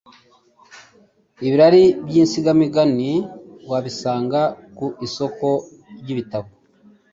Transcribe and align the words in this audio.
Ibirari 1.45 1.83
by'insigamigani 2.07 3.11
wabisanga 3.69 4.41
ku 4.77 4.85
isoko 5.05 5.47
ry' 5.99 6.11
ibitabo 6.13 6.49